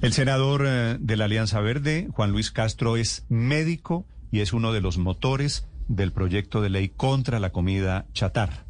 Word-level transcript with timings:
El 0.00 0.12
senador 0.12 0.64
eh, 0.64 0.96
de 1.00 1.16
la 1.16 1.24
Alianza 1.24 1.60
Verde, 1.60 2.06
Juan 2.12 2.30
Luis 2.30 2.52
Castro, 2.52 2.96
es 2.96 3.26
médico 3.28 4.06
y 4.30 4.40
es 4.40 4.52
uno 4.52 4.72
de 4.72 4.80
los 4.80 4.96
motores 4.96 5.66
del 5.88 6.12
proyecto 6.12 6.60
de 6.60 6.70
ley 6.70 6.88
contra 6.88 7.40
la 7.40 7.50
comida 7.50 8.06
chatarra. 8.12 8.64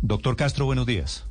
Doctor 0.00 0.34
Castro, 0.34 0.64
buenos 0.64 0.86
días. 0.86 1.28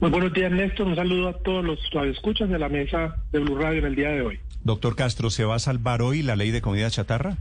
Muy 0.00 0.10
buenos 0.10 0.34
días, 0.34 0.52
Néstor. 0.52 0.88
Un 0.88 0.96
saludo 0.96 1.28
a 1.28 1.38
todos 1.38 1.64
los 1.64 1.78
escuchas 2.10 2.50
de 2.50 2.58
la 2.58 2.68
mesa 2.68 3.16
de 3.32 3.38
Blue 3.38 3.56
Radio 3.56 3.78
en 3.78 3.86
el 3.86 3.94
día 3.94 4.10
de 4.10 4.20
hoy. 4.20 4.40
Doctor 4.62 4.94
Castro, 4.94 5.30
¿se 5.30 5.44
va 5.44 5.54
a 5.54 5.58
salvar 5.58 6.02
hoy 6.02 6.22
la 6.22 6.36
ley 6.36 6.50
de 6.50 6.60
comida 6.60 6.90
chatarra? 6.90 7.38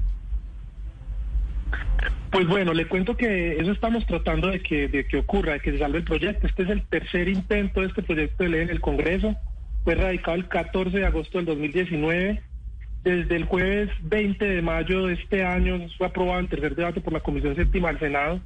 Pues 2.31 2.47
bueno, 2.47 2.73
le 2.73 2.87
cuento 2.87 3.17
que 3.17 3.57
eso 3.57 3.71
estamos 3.71 4.05
tratando 4.05 4.47
de 4.47 4.61
que, 4.61 4.87
de 4.87 5.05
que 5.05 5.17
ocurra, 5.17 5.53
de 5.53 5.59
que 5.59 5.73
se 5.73 5.79
salve 5.79 5.97
el 5.97 6.05
proyecto. 6.05 6.47
Este 6.47 6.63
es 6.63 6.69
el 6.69 6.83
tercer 6.83 7.27
intento 7.27 7.81
de 7.81 7.87
este 7.87 8.03
proyecto 8.03 8.43
de 8.43 8.49
ley 8.49 8.61
en 8.61 8.69
el 8.69 8.79
Congreso. 8.79 9.35
Fue 9.83 9.95
radicado 9.95 10.37
el 10.37 10.47
14 10.47 10.97
de 10.97 11.05
agosto 11.05 11.37
del 11.37 11.47
2019. 11.47 12.41
Desde 13.03 13.35
el 13.35 13.45
jueves 13.45 13.89
20 14.03 14.45
de 14.45 14.61
mayo 14.61 15.07
de 15.07 15.13
este 15.13 15.43
año 15.43 15.87
fue 15.97 16.07
aprobado 16.07 16.39
en 16.39 16.47
tercer 16.47 16.75
debate 16.75 17.01
por 17.01 17.13
la 17.13 17.19
Comisión 17.19 17.55
Séptima 17.55 17.89
del 17.89 17.99
Senado. 17.99 18.39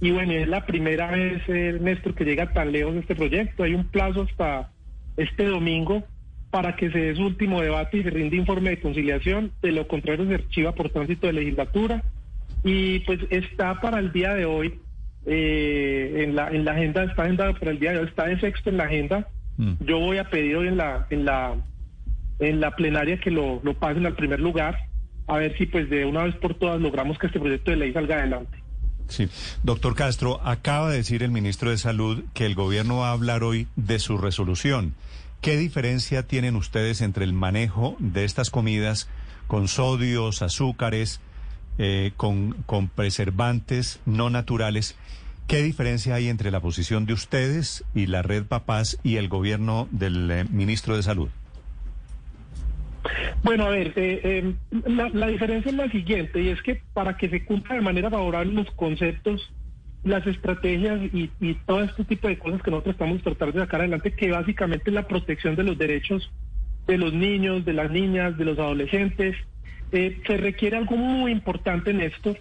Y 0.00 0.10
bueno, 0.10 0.32
es 0.32 0.48
la 0.48 0.66
primera 0.66 1.10
vez, 1.10 1.42
eh, 1.48 1.78
Néstor, 1.80 2.14
que 2.14 2.24
llega 2.24 2.52
tan 2.52 2.72
lejos 2.72 2.94
este 2.96 3.14
proyecto. 3.14 3.62
Hay 3.62 3.74
un 3.74 3.86
plazo 3.86 4.22
hasta 4.22 4.70
este 5.16 5.46
domingo 5.46 6.04
para 6.50 6.76
que 6.76 6.90
se 6.90 6.98
dé 6.98 7.16
su 7.16 7.22
último 7.24 7.62
debate 7.62 7.98
y 7.98 8.02
se 8.02 8.10
rinde 8.10 8.36
informe 8.36 8.70
de 8.70 8.80
conciliación. 8.80 9.52
De 9.62 9.72
lo 9.72 9.88
contrario, 9.88 10.26
se 10.26 10.34
archiva 10.34 10.72
por 10.72 10.90
tránsito 10.90 11.26
de 11.26 11.32
legislatura 11.32 12.02
y 12.64 13.00
pues 13.00 13.20
está 13.30 13.80
para 13.80 13.98
el 13.98 14.12
día 14.12 14.34
de 14.34 14.46
hoy, 14.46 14.80
eh, 15.26 16.24
en, 16.24 16.34
la, 16.34 16.48
en 16.50 16.64
la 16.64 16.72
agenda, 16.72 17.04
está 17.04 17.22
agendado 17.22 17.54
para 17.54 17.70
el 17.70 17.78
día 17.78 17.92
de 17.92 17.98
hoy, 17.98 18.06
está 18.06 18.26
de 18.26 18.40
sexto 18.40 18.70
en 18.70 18.78
la 18.78 18.84
agenda. 18.84 19.28
Mm. 19.56 19.72
Yo 19.80 19.98
voy 19.98 20.18
a 20.18 20.30
pedir 20.30 20.56
hoy 20.56 20.68
en 20.68 20.76
la, 20.76 21.06
en 21.10 21.24
la, 21.24 21.54
en 22.38 22.60
la 22.60 22.74
plenaria 22.74 23.20
que 23.20 23.30
lo, 23.30 23.60
lo 23.62 23.74
pasen 23.74 24.06
al 24.06 24.14
primer 24.14 24.40
lugar, 24.40 24.76
a 25.26 25.36
ver 25.36 25.56
si 25.56 25.66
pues 25.66 25.88
de 25.88 26.04
una 26.04 26.24
vez 26.24 26.34
por 26.36 26.54
todas 26.54 26.80
logramos 26.80 27.18
que 27.18 27.26
este 27.26 27.40
proyecto 27.40 27.70
de 27.70 27.78
ley 27.78 27.92
salga 27.92 28.16
adelante. 28.16 28.58
Sí. 29.08 29.28
Doctor 29.62 29.94
Castro, 29.94 30.40
acaba 30.44 30.90
de 30.90 30.96
decir 30.96 31.22
el 31.22 31.30
ministro 31.30 31.70
de 31.70 31.76
Salud 31.76 32.24
que 32.32 32.46
el 32.46 32.54
gobierno 32.54 32.98
va 32.98 33.10
a 33.10 33.12
hablar 33.12 33.44
hoy 33.44 33.68
de 33.76 33.98
su 33.98 34.16
resolución. 34.16 34.94
¿Qué 35.42 35.58
diferencia 35.58 36.22
tienen 36.22 36.56
ustedes 36.56 37.02
entre 37.02 37.24
el 37.24 37.34
manejo 37.34 37.96
de 37.98 38.24
estas 38.24 38.50
comidas 38.50 39.10
con 39.46 39.68
sodios, 39.68 40.42
azúcares, 40.42 41.20
eh, 41.78 42.12
con, 42.16 42.52
con 42.66 42.88
preservantes 42.88 44.00
no 44.06 44.30
naturales. 44.30 44.96
¿Qué 45.46 45.62
diferencia 45.62 46.14
hay 46.14 46.28
entre 46.28 46.50
la 46.50 46.60
posición 46.60 47.04
de 47.04 47.12
ustedes 47.12 47.84
y 47.94 48.06
la 48.06 48.22
Red 48.22 48.44
Papás 48.44 48.98
y 49.02 49.16
el 49.16 49.28
gobierno 49.28 49.88
del 49.90 50.30
eh, 50.30 50.44
ministro 50.50 50.96
de 50.96 51.02
Salud? 51.02 51.28
Bueno, 53.42 53.66
a 53.66 53.68
ver, 53.68 53.92
eh, 53.96 54.54
la, 54.86 55.26
diferencia 55.26 55.70
es 55.70 55.76
la 55.76 55.90
siguiente, 55.90 56.40
y 56.40 56.48
es 56.48 56.62
que 56.62 56.80
para 56.94 57.18
que 57.18 57.28
se 57.28 57.44
cumpla 57.44 57.74
de 57.74 57.82
manera 57.82 58.08
favorable 58.08 58.54
los 58.54 58.70
conceptos, 58.70 59.52
las 60.02 60.26
estrategias 60.26 60.98
y, 61.12 61.30
y, 61.40 61.54
todo 61.66 61.82
este 61.82 62.04
tipo 62.04 62.28
de 62.28 62.38
cosas 62.38 62.62
que 62.62 62.70
nosotros 62.70 62.94
estamos 62.94 63.22
tratando 63.22 63.58
de 63.58 63.64
sacar 63.64 63.80
adelante, 63.80 64.12
que 64.12 64.30
básicamente 64.30 64.84
es 64.88 64.94
la 64.94 65.06
protección 65.06 65.56
de 65.56 65.64
los 65.64 65.76
derechos 65.76 66.30
de 66.86 66.98
los 66.98 67.12
niños, 67.12 67.64
de 67.64 67.72
las 67.72 67.90
niñas, 67.90 68.36
de 68.36 68.44
los 68.44 68.58
adolescentes, 68.58 69.36
eh, 69.92 70.20
se 70.26 70.36
requiere 70.36 70.76
algo 70.76 70.96
muy 70.96 71.32
importante 71.32 71.90
en 71.90 72.00
esto 72.00 72.36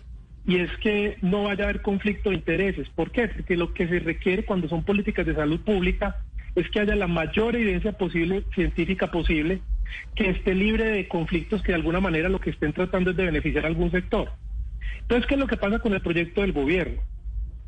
y 0.45 0.57
es 0.57 0.69
que 0.77 1.17
no 1.21 1.43
vaya 1.43 1.63
a 1.63 1.69
haber 1.69 1.81
conflicto 1.81 2.29
de 2.29 2.35
intereses. 2.35 2.89
¿Por 2.89 3.11
qué? 3.11 3.27
Porque 3.29 3.55
lo 3.55 3.73
que 3.73 3.87
se 3.87 3.99
requiere 3.99 4.43
cuando 4.43 4.67
son 4.67 4.83
políticas 4.83 5.25
de 5.25 5.35
salud 5.35 5.61
pública 5.61 6.17
es 6.55 6.69
que 6.69 6.81
haya 6.81 6.95
la 6.95 7.07
mayor 7.07 7.55
evidencia 7.55 7.93
posible, 7.93 8.43
científica 8.53 9.09
posible, 9.09 9.61
que 10.15 10.29
esté 10.29 10.53
libre 10.53 10.85
de 10.85 11.07
conflictos 11.07 11.61
que 11.61 11.71
de 11.71 11.77
alguna 11.77 11.99
manera 11.99 12.29
lo 12.29 12.39
que 12.39 12.49
estén 12.49 12.73
tratando 12.73 13.11
es 13.11 13.17
de 13.17 13.25
beneficiar 13.25 13.63
a 13.63 13.67
algún 13.67 13.91
sector. 13.91 14.31
Entonces, 15.01 15.27
¿qué 15.27 15.35
es 15.35 15.39
lo 15.39 15.47
que 15.47 15.57
pasa 15.57 15.79
con 15.79 15.93
el 15.93 16.01
proyecto 16.01 16.41
del 16.41 16.51
gobierno? 16.51 17.01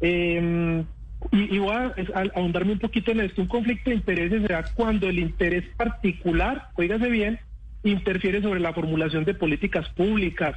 Em, 0.01 0.85
y, 1.31 1.57
voy 1.57 1.73
a, 1.73 1.95
ahondarme 2.35 2.73
un 2.73 2.79
poquito 2.79 3.11
en 3.11 3.22
esto. 3.22 3.41
Un 3.41 3.47
conflicto 3.47 3.89
de 3.89 3.95
intereses 3.95 4.41
será 4.41 4.66
cuando 4.73 5.07
el 5.07 5.19
interés 5.19 5.63
particular, 5.78 6.69
oígase 6.75 7.09
bien, 7.09 7.39
interfiere 7.83 8.41
sobre 8.41 8.59
la 8.59 8.73
formulación 8.73 9.25
de 9.25 9.33
políticas 9.33 9.88
públicas 9.89 10.55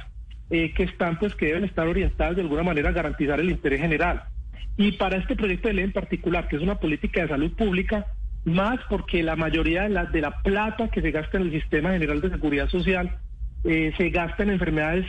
eh, 0.49 0.73
que 0.73 0.83
están, 0.83 1.19
pues, 1.19 1.35
que 1.35 1.47
deben 1.47 1.63
estar 1.63 1.87
orientadas 1.87 2.35
de 2.35 2.41
alguna 2.41 2.63
manera 2.63 2.89
a 2.89 2.93
garantizar 2.93 3.39
el 3.39 3.51
interés 3.51 3.81
general. 3.81 4.23
Y 4.77 4.93
para 4.93 5.17
este 5.17 5.35
proyecto 5.35 5.67
de 5.67 5.73
ley 5.75 5.83
en 5.85 5.91
particular, 5.91 6.47
que 6.47 6.55
es 6.55 6.61
una 6.61 6.79
política 6.79 7.21
de 7.21 7.27
salud 7.27 7.51
pública, 7.53 8.07
más 8.45 8.79
porque 8.89 9.21
la 9.23 9.35
mayoría 9.35 9.83
de 9.83 9.89
la, 9.89 10.05
de 10.05 10.21
la 10.21 10.41
plata 10.41 10.89
que 10.89 11.01
se 11.01 11.11
gasta 11.11 11.37
en 11.37 11.43
el 11.43 11.51
sistema 11.51 11.91
general 11.91 12.21
de 12.21 12.29
seguridad 12.29 12.69
social 12.69 13.17
eh, 13.65 13.93
se 13.97 14.09
gasta 14.09 14.43
en 14.43 14.51
enfermedades 14.51 15.05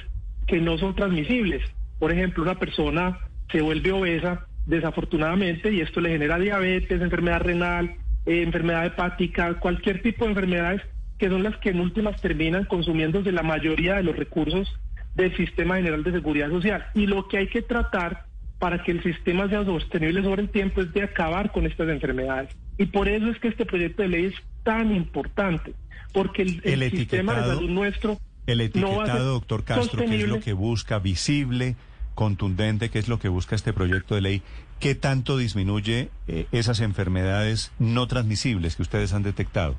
que 0.47 0.61
no 0.61 0.77
son 0.79 0.95
transmisibles. 0.97 1.63
Por 1.99 2.13
ejemplo, 2.13 2.43
una 2.43 2.59
persona 2.59 3.19
se 3.53 3.61
vuelve 3.61 3.93
obesa 3.93 4.47
desafortunadamente 4.67 5.73
y 5.73 5.81
esto 5.81 6.01
le 6.01 6.11
genera 6.11 6.39
diabetes, 6.39 7.01
enfermedad 7.01 7.43
renal, 7.43 7.95
eh, 8.27 8.43
enfermedad 8.43 8.87
hepática, 8.87 9.55
cualquier 9.55 10.03
tipo 10.03 10.25
de 10.25 10.33
enfermedades 10.33 10.83
que 11.19 11.29
son 11.29 11.43
las 11.43 11.57
que 11.59 11.71
en 11.71 11.81
últimas 11.81 12.21
terminan 12.21 12.65
consumiéndose 12.65 13.31
la 13.31 13.43
mayoría 13.43 13.97
de 13.97 14.03
los 14.03 14.17
recursos 14.17 14.75
del 15.15 15.37
sistema 15.37 15.77
general 15.77 16.05
de 16.05 16.13
seguridad 16.13 16.51
social. 16.51 16.87
Y 16.95 17.07
lo 17.07 17.29
que 17.29 17.39
hay 17.39 17.49
que 17.49 17.63
tratar 17.63 18.27
para 18.59 18.83
que 18.83 18.93
el 18.93 19.03
sistema 19.03 19.49
sea 19.49 19.65
sostenible 19.65 20.23
sobre 20.23 20.43
el 20.43 20.51
tiempo 20.51 20.83
es 20.83 20.93
de 20.93 21.03
acabar 21.03 21.51
con 21.51 21.67
estas 21.67 21.89
enfermedades. 21.89 22.55
Y 22.79 22.87
por 22.87 23.09
eso 23.09 23.29
es 23.29 23.39
que 23.39 23.49
este 23.49 23.65
proyecto 23.65 24.03
de 24.03 24.09
ley 24.09 24.25
es 24.27 24.35
tan 24.63 24.95
importante, 24.95 25.75
porque 26.13 26.43
el, 26.43 26.91
sistema 26.91 27.35
de 27.41 27.55
salud 27.55 27.71
nuestro... 27.71 28.19
El 28.47 28.61
etiquetado, 28.61 29.35
doctor 29.35 29.65
Castro, 29.65 30.05
que 30.05 30.23
es 30.23 30.29
lo 30.29 30.41
que 30.41 30.53
busca 30.53 30.99
visible, 30.99 31.77
contundente, 32.15 32.91
que 32.91 32.99
es 32.99 33.09
lo 33.09 33.19
que 33.19 33.29
busca 33.29 33.57
este 33.57 33.73
proyecto 33.73 34.15
de 34.15 34.21
ley, 34.21 34.43
¿qué 34.79 34.95
tanto 34.95 35.39
disminuye 35.39 36.11
eh, 36.29 36.47
esas 36.53 36.81
enfermedades 36.81 37.73
no 37.79 38.07
transmisibles 38.09 38.77
que 38.77 38.83
ustedes 38.83 39.15
han 39.15 39.23
detectado? 39.23 39.77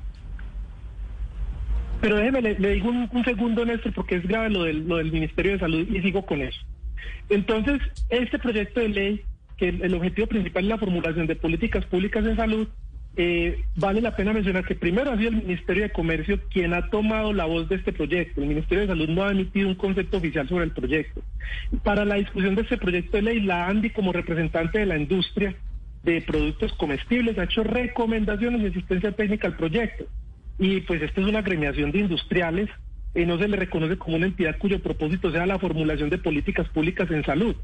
Pero 2.02 2.16
déjeme, 2.16 2.42
le, 2.42 2.74
digo 2.74 2.90
un, 2.90 3.24
segundo, 3.24 3.64
Néstor, 3.64 3.92
porque 3.92 4.16
es 4.16 4.26
grave 4.26 4.50
lo 4.50 4.64
del, 4.64 4.88
lo 4.88 4.96
del 4.96 5.12
Ministerio 5.12 5.52
de 5.52 5.60
Salud 5.60 5.86
y 5.88 6.02
sigo 6.02 6.26
con 6.26 6.42
eso. 6.42 6.58
Entonces, 7.28 7.80
este 8.08 8.40
proyecto 8.40 8.80
de 8.80 8.88
ley, 8.88 9.22
que 9.56 9.68
el, 9.68 9.94
objetivo 9.94 10.26
principal 10.26 10.64
es 10.64 10.68
la 10.68 10.78
formulación 10.78 11.28
de 11.28 11.36
políticas 11.36 11.86
públicas 11.86 12.26
en 12.26 12.34
salud, 12.34 12.66
eh, 13.14 13.62
vale 13.76 14.00
la 14.00 14.16
pena 14.16 14.32
mencionar 14.32 14.64
que 14.64 14.74
primero 14.74 15.12
ha 15.12 15.16
sido 15.16 15.28
el 15.28 15.44
Ministerio 15.44 15.84
de 15.84 15.92
Comercio 15.92 16.40
quien 16.50 16.74
ha 16.74 16.90
tomado 16.90 17.32
la 17.32 17.44
voz 17.44 17.68
de 17.68 17.76
este 17.76 17.92
proyecto. 17.92 18.40
El 18.40 18.48
Ministerio 18.48 18.80
de 18.80 18.88
Salud 18.88 19.08
no 19.08 19.22
ha 19.22 19.30
emitido 19.30 19.68
un 19.68 19.76
concepto 19.76 20.16
oficial 20.16 20.48
sobre 20.48 20.64
el 20.64 20.72
proyecto. 20.72 21.22
Para 21.84 22.04
la 22.04 22.16
discusión 22.16 22.56
de 22.56 22.62
este 22.62 22.78
proyecto 22.78 23.16
de 23.16 23.22
ley, 23.22 23.40
la 23.42 23.68
ANDI 23.68 23.90
como 23.90 24.12
representante 24.12 24.80
de 24.80 24.86
la 24.86 24.98
industria 24.98 25.54
de 26.02 26.20
productos 26.20 26.72
comestibles 26.72 27.38
ha 27.38 27.44
hecho 27.44 27.62
recomendaciones 27.62 28.60
de 28.60 28.70
asistencia 28.70 29.12
técnica 29.12 29.46
al 29.46 29.56
proyecto 29.56 30.06
y 30.58 30.80
pues 30.82 31.02
esta 31.02 31.20
es 31.20 31.26
una 31.26 31.40
agremiación 31.40 31.92
de 31.92 32.00
industriales 32.00 32.68
y 33.14 33.24
no 33.26 33.38
se 33.38 33.48
le 33.48 33.56
reconoce 33.56 33.98
como 33.98 34.16
una 34.16 34.26
entidad 34.26 34.58
cuyo 34.58 34.82
propósito 34.82 35.30
sea 35.30 35.46
la 35.46 35.58
formulación 35.58 36.10
de 36.10 36.18
políticas 36.18 36.68
públicas 36.68 37.10
en 37.10 37.24
salud. 37.24 37.56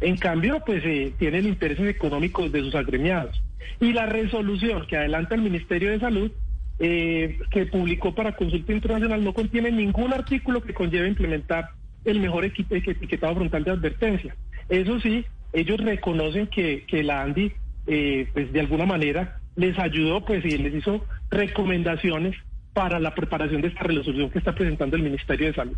En 0.00 0.16
cambio, 0.16 0.62
pues 0.64 0.82
eh, 0.84 1.12
tienen 1.18 1.46
intereses 1.46 1.86
económicos 1.88 2.50
de 2.50 2.60
sus 2.60 2.74
agremiados. 2.74 3.40
Y 3.80 3.92
la 3.92 4.06
resolución 4.06 4.86
que 4.86 4.96
adelanta 4.96 5.34
el 5.34 5.42
Ministerio 5.42 5.90
de 5.90 6.00
Salud, 6.00 6.30
eh, 6.78 7.38
que 7.50 7.66
publicó 7.66 8.14
para 8.14 8.34
consulta 8.34 8.72
internacional, 8.72 9.22
no 9.22 9.32
contiene 9.32 9.70
ningún 9.70 10.12
artículo 10.12 10.62
que 10.62 10.74
conlleve 10.74 11.08
implementar 11.08 11.70
el 12.04 12.20
mejor 12.20 12.44
etiquetado 12.44 13.34
frontal 13.36 13.64
de 13.64 13.70
advertencia. 13.70 14.34
Eso 14.68 14.98
sí, 15.00 15.24
ellos 15.52 15.78
reconocen 15.80 16.48
que, 16.48 16.84
que 16.86 17.02
la 17.02 17.22
ANDI, 17.22 17.52
eh, 17.86 18.26
pues 18.32 18.52
de 18.52 18.60
alguna 18.60 18.86
manera, 18.86 19.38
les 19.54 19.78
ayudó, 19.78 20.24
pues, 20.24 20.44
y 20.44 20.58
les 20.58 20.74
hizo 20.74 21.04
recomendaciones 21.32 22.36
para 22.72 23.00
la 23.00 23.14
preparación 23.14 23.60
de 23.60 23.68
esta 23.68 23.82
resolución 23.82 24.30
que 24.30 24.38
está 24.38 24.54
presentando 24.54 24.96
el 24.96 25.02
Ministerio 25.02 25.48
de 25.48 25.54
Salud. 25.54 25.76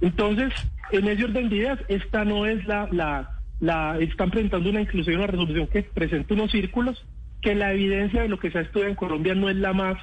Entonces, 0.00 0.52
en 0.92 1.08
ese 1.08 1.24
orden 1.24 1.48
de 1.48 1.56
ideas, 1.56 1.78
esta 1.88 2.24
no 2.24 2.46
es 2.46 2.64
la, 2.66 2.88
la, 2.92 3.30
la 3.60 3.98
están 3.98 4.30
presentando 4.30 4.70
una 4.70 4.80
inclusión, 4.80 5.16
una 5.16 5.26
resolución 5.26 5.66
que 5.66 5.82
presenta 5.82 6.34
unos 6.34 6.50
círculos, 6.50 7.04
que 7.42 7.54
la 7.54 7.72
evidencia 7.72 8.22
de 8.22 8.28
lo 8.28 8.38
que 8.38 8.50
se 8.50 8.58
ha 8.58 8.62
estudiado 8.62 8.90
en 8.90 8.96
Colombia 8.96 9.34
no 9.34 9.48
es 9.48 9.56
la 9.56 9.72
más 9.72 9.96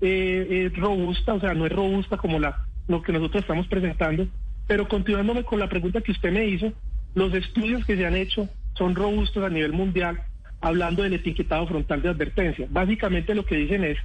eh, 0.00 0.46
eh, 0.50 0.72
robusta, 0.76 1.34
o 1.34 1.40
sea, 1.40 1.54
no 1.54 1.66
es 1.66 1.72
robusta 1.72 2.16
como 2.16 2.38
la, 2.38 2.66
lo 2.88 3.02
que 3.02 3.12
nosotros 3.12 3.42
estamos 3.42 3.66
presentando, 3.68 4.26
pero 4.66 4.88
continuándome 4.88 5.44
con 5.44 5.58
la 5.58 5.68
pregunta 5.68 6.00
que 6.00 6.12
usted 6.12 6.32
me 6.32 6.46
hizo, 6.46 6.72
los 7.14 7.34
estudios 7.34 7.84
que 7.84 7.96
se 7.96 8.06
han 8.06 8.16
hecho 8.16 8.48
son 8.74 8.94
robustos 8.94 9.44
a 9.44 9.50
nivel 9.50 9.72
mundial 9.72 10.22
hablando 10.60 11.02
del 11.02 11.14
etiquetado 11.14 11.66
frontal 11.66 12.00
de 12.00 12.08
advertencia. 12.08 12.66
Básicamente 12.70 13.34
lo 13.34 13.44
que 13.44 13.56
dicen 13.56 13.84
es 13.84 13.98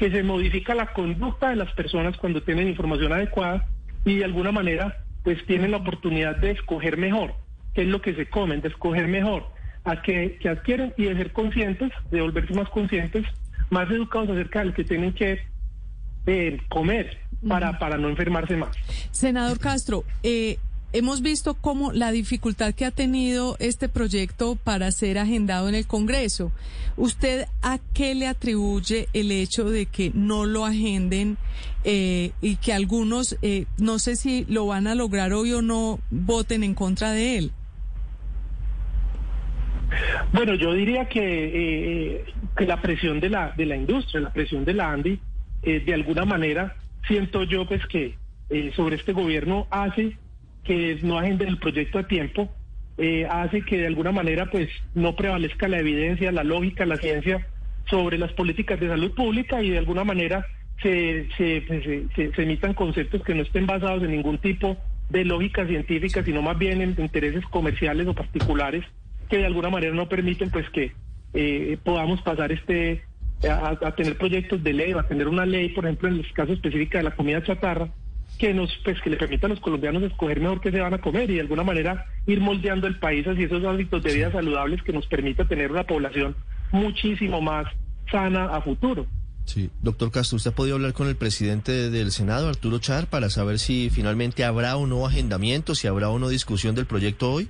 que 0.00 0.10
se 0.10 0.22
modifica 0.22 0.74
la 0.74 0.94
conducta 0.94 1.50
de 1.50 1.56
las 1.56 1.70
personas 1.74 2.16
cuando 2.16 2.42
tienen 2.42 2.68
información 2.68 3.12
adecuada 3.12 3.68
y 4.06 4.16
de 4.16 4.24
alguna 4.24 4.50
manera 4.50 5.04
pues 5.22 5.44
tienen 5.44 5.72
la 5.72 5.76
oportunidad 5.76 6.36
de 6.36 6.52
escoger 6.52 6.96
mejor, 6.96 7.34
qué 7.74 7.82
es 7.82 7.88
lo 7.88 8.00
que 8.00 8.14
se 8.14 8.24
comen, 8.24 8.62
de 8.62 8.68
escoger 8.68 9.08
mejor, 9.08 9.48
a 9.84 10.00
que, 10.00 10.38
que 10.40 10.48
adquieren 10.48 10.94
y 10.96 11.04
de 11.04 11.16
ser 11.16 11.32
conscientes, 11.34 11.92
de 12.10 12.22
volverse 12.22 12.54
más 12.54 12.70
conscientes, 12.70 13.26
más 13.68 13.90
educados 13.90 14.30
acerca 14.30 14.60
de 14.60 14.64
lo 14.64 14.72
que 14.72 14.84
tienen 14.84 15.12
que 15.12 15.40
eh, 16.24 16.58
comer 16.70 17.18
para, 17.46 17.78
para 17.78 17.98
no 17.98 18.08
enfermarse 18.08 18.56
más. 18.56 18.74
Senador 19.10 19.58
Castro, 19.58 20.04
eh, 20.22 20.56
hemos 20.92 21.22
visto 21.22 21.54
cómo 21.54 21.92
la 21.92 22.12
dificultad 22.12 22.74
que 22.74 22.84
ha 22.84 22.90
tenido 22.90 23.56
este 23.58 23.88
proyecto 23.88 24.56
para 24.56 24.90
ser 24.90 25.18
agendado 25.18 25.68
en 25.68 25.74
el 25.74 25.86
Congreso. 25.86 26.52
¿Usted 26.96 27.46
a 27.62 27.78
qué 27.94 28.14
le 28.14 28.26
atribuye 28.26 29.08
el 29.12 29.30
hecho 29.30 29.70
de 29.70 29.86
que 29.86 30.10
no 30.14 30.44
lo 30.44 30.66
agenden 30.66 31.36
eh, 31.84 32.32
y 32.40 32.56
que 32.56 32.72
algunos, 32.72 33.36
eh, 33.42 33.66
no 33.78 33.98
sé 33.98 34.16
si 34.16 34.44
lo 34.48 34.66
van 34.66 34.86
a 34.86 34.94
lograr 34.94 35.32
hoy 35.32 35.52
o 35.52 35.62
no, 35.62 36.00
voten 36.10 36.62
en 36.62 36.74
contra 36.74 37.12
de 37.12 37.38
él? 37.38 37.52
Bueno, 40.32 40.54
yo 40.54 40.72
diría 40.72 41.08
que, 41.08 42.24
que 42.56 42.64
la 42.64 42.80
presión 42.80 43.18
de 43.18 43.28
la, 43.28 43.52
de 43.56 43.66
la 43.66 43.76
industria, 43.76 44.20
la 44.20 44.32
presión 44.32 44.64
de 44.64 44.74
la 44.74 44.92
ANDI, 44.92 45.20
de 45.62 45.94
alguna 45.94 46.24
manera 46.24 46.76
siento 47.06 47.44
yo 47.44 47.66
pues 47.66 47.84
que 47.86 48.14
eh, 48.50 48.72
sobre 48.74 48.96
este 48.96 49.12
gobierno 49.12 49.66
hace 49.70 50.16
que 50.64 50.98
no 51.02 51.18
agenden 51.18 51.48
el 51.48 51.58
proyecto 51.58 51.98
a 51.98 52.06
tiempo, 52.06 52.50
eh, 52.98 53.26
hace 53.30 53.62
que 53.62 53.78
de 53.78 53.86
alguna 53.86 54.12
manera 54.12 54.50
pues 54.50 54.68
no 54.94 55.16
prevalezca 55.16 55.68
la 55.68 55.78
evidencia, 55.78 56.32
la 56.32 56.44
lógica, 56.44 56.84
la 56.84 56.96
ciencia 56.96 57.46
sobre 57.88 58.18
las 58.18 58.32
políticas 58.32 58.78
de 58.78 58.88
salud 58.88 59.12
pública 59.14 59.62
y 59.62 59.70
de 59.70 59.78
alguna 59.78 60.04
manera 60.04 60.46
se, 60.82 61.28
se, 61.36 61.62
pues, 61.66 61.82
se, 62.14 62.32
se 62.32 62.42
emitan 62.42 62.74
conceptos 62.74 63.22
que 63.22 63.34
no 63.34 63.42
estén 63.42 63.66
basados 63.66 64.02
en 64.02 64.10
ningún 64.10 64.38
tipo 64.38 64.76
de 65.08 65.24
lógica 65.24 65.66
científica, 65.66 66.22
sino 66.24 66.42
más 66.42 66.58
bien 66.58 66.80
en 66.82 66.94
intereses 66.98 67.44
comerciales 67.46 68.06
o 68.06 68.14
particulares 68.14 68.84
que 69.28 69.38
de 69.38 69.46
alguna 69.46 69.70
manera 69.70 69.94
no 69.94 70.08
permiten 70.08 70.50
pues 70.50 70.68
que 70.70 70.92
eh, 71.32 71.78
podamos 71.84 72.20
pasar 72.22 72.52
este 72.52 73.02
a, 73.48 73.94
tener 73.94 74.18
proyectos 74.18 74.62
de 74.62 74.72
ley, 74.72 74.92
a 74.92 75.02
tener 75.04 75.26
una 75.26 75.46
ley, 75.46 75.70
por 75.70 75.86
ejemplo, 75.86 76.08
en 76.08 76.16
el 76.16 76.32
caso 76.32 76.52
específico 76.52 76.98
de 76.98 77.04
la 77.04 77.16
comida 77.16 77.42
chatarra, 77.42 77.88
que 78.38 78.54
nos 78.54 78.74
pues 78.84 79.00
que 79.02 79.10
le 79.10 79.16
permita 79.16 79.46
a 79.46 79.50
los 79.50 79.60
colombianos 79.60 80.02
escoger 80.02 80.40
mejor 80.40 80.60
qué 80.60 80.70
se 80.70 80.80
van 80.80 80.94
a 80.94 80.98
comer 80.98 81.30
y 81.30 81.34
de 81.34 81.40
alguna 81.40 81.62
manera 81.62 82.06
ir 82.26 82.40
moldeando 82.40 82.86
el 82.86 82.98
país 82.98 83.26
hacia 83.26 83.46
esos 83.46 83.64
hábitos 83.64 84.02
de 84.02 84.14
vida 84.14 84.32
saludables 84.32 84.82
que 84.82 84.92
nos 84.92 85.06
permita 85.06 85.46
tener 85.46 85.70
una 85.70 85.84
población 85.84 86.34
muchísimo 86.72 87.40
más 87.40 87.66
sana 88.10 88.46
a 88.46 88.60
futuro. 88.62 89.06
Sí, 89.44 89.70
doctor 89.82 90.12
Castro, 90.12 90.36
¿usted 90.36 90.52
ha 90.52 90.54
podido 90.54 90.76
hablar 90.76 90.92
con 90.92 91.08
el 91.08 91.16
presidente 91.16 91.90
del 91.90 92.12
Senado, 92.12 92.48
Arturo 92.48 92.78
Char, 92.78 93.08
para 93.08 93.30
saber 93.30 93.58
si 93.58 93.90
finalmente 93.90 94.44
habrá 94.44 94.76
o 94.76 94.86
no 94.86 95.06
agendamiento, 95.06 95.74
si 95.74 95.88
habrá 95.88 96.08
o 96.08 96.18
no 96.18 96.28
discusión 96.28 96.74
del 96.74 96.86
proyecto 96.86 97.32
hoy? 97.32 97.48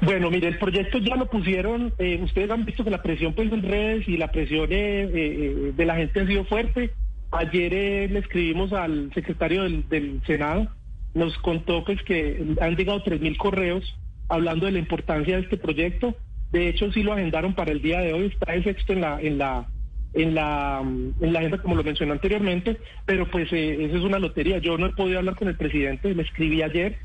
Bueno, 0.00 0.30
mire, 0.30 0.48
el 0.48 0.58
proyecto 0.58 0.98
ya 0.98 1.14
lo 1.14 1.26
pusieron, 1.26 1.94
eh, 1.98 2.20
ustedes 2.20 2.50
han 2.50 2.64
visto 2.64 2.82
que 2.82 2.90
la 2.90 3.02
presión 3.02 3.34
pues 3.34 3.52
en 3.52 3.62
redes 3.62 4.08
y 4.08 4.16
la 4.16 4.32
presión 4.32 4.72
eh, 4.72 5.08
eh, 5.14 5.72
de 5.76 5.86
la 5.86 5.94
gente 5.94 6.20
ha 6.20 6.26
sido 6.26 6.44
fuerte. 6.44 6.92
Ayer 7.32 8.10
le 8.10 8.18
escribimos 8.18 8.74
al 8.74 9.10
secretario 9.14 9.62
del, 9.62 10.20
Senado, 10.26 10.68
nos 11.14 11.36
contó 11.38 11.82
pues 11.82 12.02
que 12.02 12.56
han 12.60 12.76
llegado 12.76 13.02
3.000 13.02 13.36
correos 13.38 13.96
hablando 14.28 14.66
de 14.66 14.72
la 14.72 14.78
importancia 14.78 15.36
de 15.36 15.42
este 15.42 15.56
proyecto. 15.56 16.14
De 16.52 16.68
hecho, 16.68 16.92
sí 16.92 17.02
lo 17.02 17.14
agendaron 17.14 17.54
para 17.54 17.72
el 17.72 17.80
día 17.80 18.00
de 18.00 18.12
hoy, 18.12 18.26
está 18.26 18.52
el 18.52 18.64
sexto 18.64 18.92
en 18.92 19.00
la, 19.00 19.18
en 19.18 19.38
la, 19.38 19.66
en 20.12 20.34
la, 20.34 20.82
en 20.82 21.32
la 21.32 21.38
agenda, 21.38 21.62
como 21.62 21.74
lo 21.74 21.82
mencioné 21.82 22.12
anteriormente, 22.12 22.78
pero 23.06 23.30
pues 23.30 23.50
eso 23.50 23.96
es 23.96 24.04
una 24.04 24.18
lotería. 24.18 24.58
Yo 24.58 24.76
no 24.76 24.86
he 24.86 24.92
podido 24.92 25.18
hablar 25.18 25.36
con 25.36 25.48
el 25.48 25.56
presidente, 25.56 26.14
le 26.14 26.22
escribí 26.22 26.60
ayer, 26.60 26.98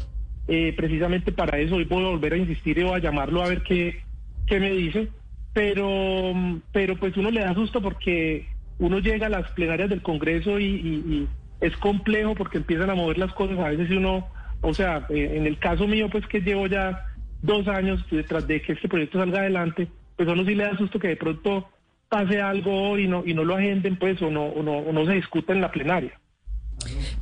eh, 0.50 0.74
precisamente 0.76 1.32
para 1.32 1.58
eso. 1.58 1.76
Hoy 1.76 1.86
puedo 1.86 2.12
volver 2.12 2.34
a 2.34 2.38
insistir 2.38 2.78
y 2.78 2.84
voy 2.84 2.96
a 2.96 3.02
llamarlo 3.02 3.42
a 3.44 3.48
ver 3.48 3.64
qué, 3.64 4.02
qué 4.46 4.60
me 4.60 4.72
dice. 4.72 5.08
Pero, 5.54 6.34
pero 6.74 6.98
pues 6.98 7.16
uno 7.16 7.32
le 7.32 7.40
da 7.40 7.54
susto 7.54 7.82
porque 7.82 8.46
uno 8.80 9.00
llega 9.00 9.28
a 9.28 9.30
las 9.30 9.50
plenarias 9.52 9.90
del 9.90 10.02
Congreso 10.02 10.60
y, 10.60 11.28
es 11.60 11.76
complejo 11.78 12.36
porque 12.36 12.60
empiezan 12.60 12.92
a 12.92 12.96
mover 12.96 13.18
las 13.18 13.34
cosas. 13.34 13.58
A 13.58 13.70
veces 13.70 13.90
uno, 13.90 14.28
o 14.62 14.74
sea, 14.76 15.08
eh, 15.10 15.38
en 15.38 15.48
el 15.48 15.58
caso 15.58 15.88
mío, 15.88 16.08
pues 16.12 16.26
que 16.28 16.42
llevo 16.42 16.68
ya 16.68 17.08
dos 17.42 17.68
años 17.68 18.06
detrás 18.12 18.48
de 18.48 18.62
que 18.62 18.74
este 18.74 18.88
proyecto 18.88 19.18
salga 19.18 19.40
adelante, 19.40 19.88
pues 20.16 20.30
a 20.30 20.34
uno 20.34 20.46
sí 20.46 20.54
le 20.54 20.66
da 20.66 20.78
susto 20.78 21.00
que 21.00 21.08
de 21.08 21.16
pronto 21.16 21.68
pase 22.10 22.42
algo 22.42 22.98
y 22.98 23.08
no, 23.08 23.24
y 23.26 23.34
no 23.34 23.44
lo 23.44 23.56
agenden, 23.56 23.98
pues, 23.98 24.22
o 24.22 24.30
no, 24.30 24.46
o 24.46 24.64
no, 24.64 24.78
o 24.78 24.92
no 24.92 25.06
se 25.06 25.14
discuta 25.14 25.54
en 25.54 25.62
la 25.62 25.72
plenaria. 25.72 26.20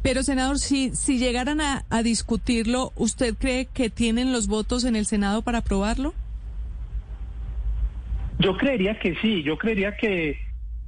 Pero, 0.01 0.22
senador, 0.22 0.60
si, 0.60 0.96
si 0.96 1.18
llegaran 1.18 1.62
a, 1.62 2.04
discutirlo, 2.04 2.92
¿usted 2.96 3.36
cree 3.36 3.66
que 3.74 3.90
tienen 3.90 4.31
los 4.31 4.48
votos 4.48 4.84
en 4.84 4.96
el 4.96 5.06
Senado 5.06 5.42
para 5.42 5.60
aprobarlo? 5.60 6.13
Yo 8.38 8.58
creería 8.58 9.00
que 9.00 9.16
sí, 9.22 9.44
yo 9.44 9.58
creería 9.58 9.96
que, 9.96 10.38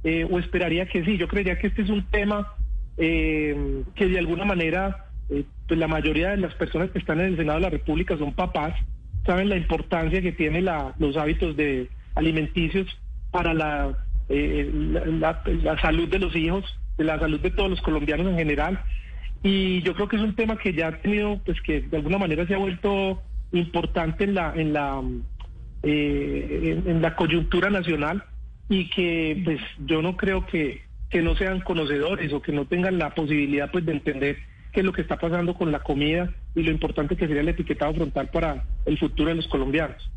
eh, 0.04 0.26
o 0.30 0.38
esperaría 0.38 0.86
que 0.86 1.04
sí, 1.04 1.16
yo 1.16 1.28
creería 1.28 1.58
que 1.58 1.68
este 1.68 1.82
es 1.82 1.90
un 1.90 2.04
tema 2.04 2.54
eh, 2.96 3.82
que 3.94 4.06
de 4.06 4.18
alguna 4.18 4.44
manera, 4.44 5.06
eh, 5.30 5.44
pues 5.66 5.78
la 5.78 5.88
mayoría 5.88 6.30
de 6.30 6.38
las 6.38 6.54
personas 6.54 6.90
que 6.90 6.98
están 6.98 7.20
en 7.20 7.26
el 7.26 7.36
Senado 7.36 7.58
de 7.58 7.64
la 7.64 7.70
República 7.70 8.16
son 8.16 8.32
papás, 8.32 8.74
saben 9.26 9.48
la 9.48 9.56
importancia 9.56 10.22
que 10.22 10.32
tienen 10.32 10.66
los 10.98 11.16
hábitos 11.16 11.56
de 11.56 11.88
alimenticios 12.14 12.86
para 13.30 13.52
la, 13.52 13.96
la 14.28 15.80
salud 15.80 16.08
de 16.08 16.18
los 16.18 16.34
hijos 16.34 16.64
de 16.98 17.04
la 17.04 17.18
salud 17.18 17.40
de 17.40 17.50
todos 17.50 17.70
los 17.70 17.80
colombianos 17.80 18.26
en 18.26 18.36
general. 18.36 18.82
Y 19.42 19.80
yo 19.82 19.94
creo 19.94 20.08
que 20.08 20.16
es 20.16 20.22
un 20.22 20.34
tema 20.34 20.58
que 20.58 20.74
ya 20.74 20.88
ha 20.88 21.00
tenido, 21.00 21.40
pues 21.46 21.60
que 21.62 21.80
de 21.80 21.96
alguna 21.96 22.18
manera 22.18 22.46
se 22.46 22.54
ha 22.54 22.58
vuelto 22.58 23.22
importante 23.52 24.24
en 24.24 24.34
la, 24.34 24.52
en 24.54 24.72
la, 24.72 25.00
en, 25.84 27.00
la 27.00 27.14
coyuntura 27.14 27.70
nacional 27.70 28.24
y 28.68 28.88
que 28.90 29.40
pues 29.44 29.60
yo 29.86 30.02
no 30.02 30.16
creo 30.16 30.46
que, 30.46 30.82
que 31.10 31.22
no 31.22 31.36
sean 31.36 31.60
conocedores 31.60 32.32
o 32.32 32.42
que 32.42 32.52
no 32.52 32.66
tengan 32.66 32.98
la 32.98 33.14
posibilidad 33.14 33.70
pues 33.70 33.86
de 33.86 33.92
entender 33.92 34.38
qué 34.72 34.80
es 34.80 34.86
lo 34.86 34.92
que 34.92 35.02
está 35.02 35.16
pasando 35.16 35.54
con 35.54 35.72
la 35.72 35.80
comida 35.80 36.32
y 36.54 36.62
lo 36.62 36.70
importante 36.70 37.16
que 37.16 37.26
sería 37.26 37.42
el 37.42 37.48
etiquetado 37.48 37.94
frontal 37.94 38.28
para 38.28 38.64
el 38.84 38.98
futuro 38.98 39.30
de 39.30 39.36
los 39.36 39.48
colombianos. 39.48 40.10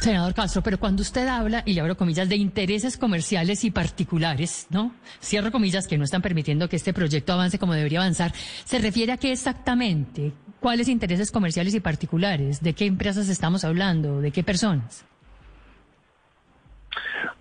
Senador 0.00 0.34
Castro, 0.34 0.62
pero 0.62 0.78
cuando 0.78 1.02
usted 1.02 1.26
habla, 1.26 1.62
y 1.66 1.72
le 1.72 1.80
abro 1.80 1.96
comillas, 1.96 2.28
de 2.28 2.36
intereses 2.36 2.96
comerciales 2.96 3.64
y 3.64 3.70
particulares, 3.70 4.66
¿no? 4.70 4.92
Cierro 5.20 5.50
comillas 5.50 5.88
que 5.88 5.98
no 5.98 6.04
están 6.04 6.22
permitiendo 6.22 6.68
que 6.68 6.76
este 6.76 6.92
proyecto 6.92 7.32
avance 7.32 7.58
como 7.58 7.74
debería 7.74 8.00
avanzar, 8.00 8.32
¿se 8.64 8.78
refiere 8.78 9.12
a 9.12 9.16
qué 9.16 9.32
exactamente? 9.32 10.32
¿Cuáles 10.60 10.88
intereses 10.88 11.30
comerciales 11.30 11.74
y 11.74 11.80
particulares? 11.80 12.60
¿De 12.60 12.74
qué 12.74 12.86
empresas 12.86 13.28
estamos 13.28 13.64
hablando? 13.64 14.20
¿De 14.20 14.30
qué 14.30 14.42
personas? 14.42 15.04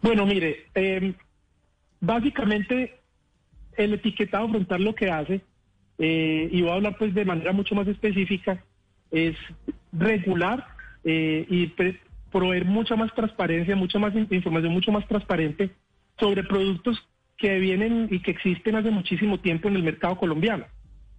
Bueno, 0.01 0.25
mire, 0.25 0.65
em, 0.73 1.13
básicamente 1.99 2.99
el 3.75 3.93
etiquetado 3.93 4.49
frontal 4.49 4.83
lo 4.83 4.95
que 4.95 5.09
hace, 5.09 5.41
eh, 5.99 6.49
y 6.51 6.61
voy 6.61 6.71
a 6.71 6.75
hablar 6.75 6.97
pues 6.97 7.13
de 7.13 7.25
manera 7.25 7.51
mucho 7.53 7.75
más 7.75 7.87
específica, 7.87 8.63
es 9.11 9.35
regular 9.91 10.67
eh, 11.03 11.45
y 11.49 11.73
proveer 12.31 12.65
mucha 12.65 12.95
más 12.95 13.13
transparencia, 13.15 13.75
mucha 13.75 13.99
más 13.99 14.13
información, 14.15 14.73
mucho 14.73 14.91
más 14.91 15.07
transparente 15.07 15.71
sobre 16.19 16.43
productos 16.43 16.97
que 17.37 17.59
vienen 17.59 18.07
y 18.11 18.19
que 18.19 18.31
existen 18.31 18.75
hace 18.75 18.89
muchísimo 18.89 19.39
tiempo 19.39 19.67
en 19.67 19.75
el 19.75 19.83
mercado 19.83 20.17
colombiano. 20.17 20.65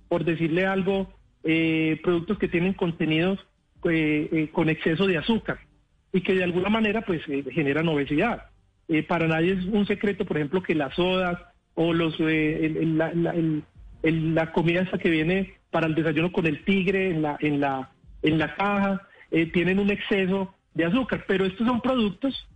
Por 0.08 0.24
decirle 0.24 0.66
algo, 0.66 1.12
eh, 1.44 2.00
productos 2.02 2.38
que 2.38 2.48
tienen 2.48 2.74
contenidos 2.74 3.38
eh, 3.84 4.28
eh, 4.32 4.48
con 4.52 4.68
exceso 4.68 5.06
de 5.06 5.18
azúcar 5.18 5.60
y 6.12 6.20
que 6.20 6.34
de 6.34 6.44
alguna 6.44 6.68
manera 6.68 7.02
pues 7.02 7.22
generan 7.24 7.88
obesidad. 7.88 8.44
para 9.08 9.26
nadie 9.26 9.52
es 9.52 9.64
un 9.66 9.86
secreto, 9.86 10.24
por 10.24 10.36
ejemplo, 10.36 10.62
que 10.62 10.74
las 10.74 10.94
sodas 10.94 11.38
o 11.74 11.92
los 11.92 12.18
la, 12.18 13.12
la, 14.02 14.52
comida 14.52 14.82
esa 14.82 14.98
que 14.98 15.10
viene 15.10 15.54
para 15.70 15.86
el 15.86 15.94
desayuno 15.94 16.32
con 16.32 16.46
el 16.46 16.64
tigre 16.64 17.10
en 17.10 17.22
la, 17.22 17.36
en 17.40 17.60
la, 17.60 17.90
en 18.22 18.38
la 18.38 18.54
caja, 18.54 19.06
tienen 19.52 19.78
un 19.78 19.90
exceso 19.90 20.54
de 20.74 20.86
azúcar, 20.86 21.24
pero 21.26 21.44
estos 21.44 21.66
son 21.66 21.80
productos 21.80 22.48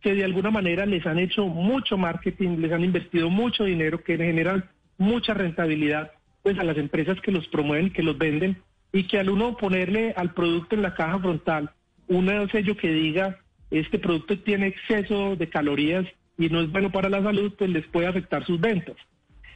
que 0.00 0.14
de 0.14 0.24
alguna 0.24 0.50
manera 0.50 0.86
les 0.86 1.06
han 1.06 1.18
hecho 1.18 1.46
mucho 1.46 1.96
marketing, 1.96 2.58
les 2.58 2.72
han 2.72 2.84
invertido 2.84 3.30
mucho 3.30 3.64
dinero, 3.64 4.02
que 4.02 4.16
generan 4.16 4.64
mucha 4.98 5.34
rentabilidad 5.34 6.12
pues 6.42 6.58
a 6.58 6.64
las 6.64 6.76
empresas 6.76 7.20
que 7.20 7.32
los 7.32 7.48
promueven, 7.48 7.92
que 7.92 8.02
los 8.02 8.16
venden, 8.16 8.56
y 8.92 9.04
que 9.04 9.18
al 9.18 9.30
uno 9.30 9.56
ponerle 9.56 10.14
al 10.16 10.32
producto 10.32 10.76
en 10.76 10.82
la 10.82 10.94
caja 10.94 11.18
frontal 11.18 11.70
un 12.08 12.28
sello 12.50 12.76
que 12.76 12.92
diga 12.92 13.38
este 13.70 13.98
producto 13.98 14.38
tiene 14.38 14.68
exceso 14.68 15.36
de 15.36 15.48
calorías 15.48 16.06
y 16.38 16.48
no 16.48 16.60
es 16.60 16.70
bueno 16.70 16.90
para 16.90 17.08
la 17.08 17.22
salud, 17.22 17.52
pues 17.58 17.70
les 17.70 17.86
puede 17.86 18.06
afectar 18.06 18.44
sus 18.44 18.60
ventas. 18.60 18.96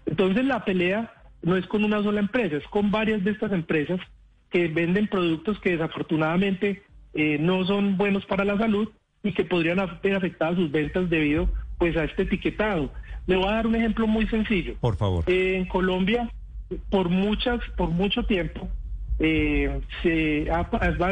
Entonces 0.06 0.44
la 0.44 0.64
pelea 0.64 1.12
no 1.42 1.56
es 1.56 1.66
con 1.66 1.84
una 1.84 2.02
sola 2.02 2.20
empresa, 2.20 2.56
es 2.56 2.66
con 2.68 2.90
varias 2.90 3.22
de 3.24 3.30
estas 3.30 3.52
empresas 3.52 4.00
que 4.50 4.68
venden 4.68 5.06
productos 5.06 5.60
que 5.60 5.70
desafortunadamente 5.70 6.82
eh, 7.14 7.38
no 7.38 7.64
son 7.64 7.96
buenos 7.96 8.24
para 8.26 8.44
la 8.44 8.58
salud 8.58 8.88
y 9.22 9.32
que 9.32 9.44
podrían 9.44 9.78
haber 9.78 10.16
afectado 10.16 10.56
sus 10.56 10.70
ventas 10.70 11.08
debido 11.08 11.48
pues 11.78 11.96
a 11.96 12.04
este 12.04 12.22
etiquetado. 12.22 12.92
Le 13.26 13.36
voy 13.36 13.46
a 13.46 13.52
dar 13.52 13.66
un 13.66 13.74
ejemplo 13.74 14.06
muy 14.06 14.26
sencillo. 14.26 14.74
Por 14.80 14.96
favor. 14.96 15.24
Eh, 15.26 15.56
en 15.56 15.66
Colombia, 15.66 16.30
por 16.90 17.08
muchas, 17.08 17.60
por 17.76 17.90
mucho 17.90 18.24
tiempo, 18.24 18.68
eh, 19.18 19.80
se 20.02 20.50
ha, 20.50 20.62